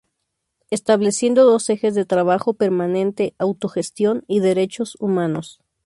[0.71, 5.59] Estableciendo dos ejes de trabajo permanente: autogestión y derechos humanos.